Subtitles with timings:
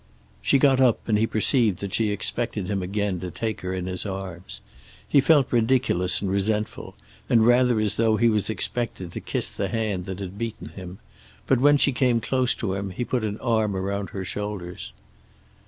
[0.41, 3.85] She got up, and he perceived that she expected him again to take her in
[3.85, 4.61] his arms.
[5.07, 6.95] He felt ridiculous and resentful,
[7.29, 10.97] and rather as though he was expected to kiss the hand that had beaten him,
[11.45, 14.91] but when she came close to him he put an arm around her shoulders.